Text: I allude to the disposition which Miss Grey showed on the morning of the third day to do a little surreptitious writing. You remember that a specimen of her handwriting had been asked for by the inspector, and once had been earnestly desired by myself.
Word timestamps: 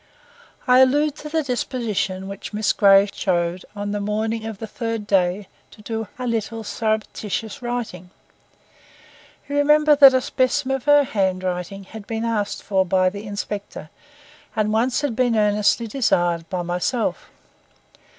I 0.67 0.79
allude 0.79 1.15
to 1.17 1.29
the 1.29 1.43
disposition 1.43 2.27
which 2.27 2.53
Miss 2.53 2.73
Grey 2.73 3.07
showed 3.13 3.65
on 3.75 3.91
the 3.91 3.99
morning 4.01 4.47
of 4.47 4.57
the 4.57 4.65
third 4.65 5.05
day 5.05 5.47
to 5.69 5.83
do 5.83 6.07
a 6.17 6.25
little 6.25 6.63
surreptitious 6.63 7.61
writing. 7.61 8.09
You 9.47 9.57
remember 9.57 9.95
that 9.95 10.15
a 10.15 10.21
specimen 10.21 10.77
of 10.77 10.85
her 10.85 11.03
handwriting 11.03 11.83
had 11.83 12.07
been 12.07 12.25
asked 12.25 12.63
for 12.63 12.83
by 12.83 13.11
the 13.11 13.27
inspector, 13.27 13.91
and 14.55 14.73
once 14.73 15.01
had 15.01 15.15
been 15.15 15.35
earnestly 15.35 15.85
desired 15.85 16.49
by 16.49 16.63
myself. 16.63 17.29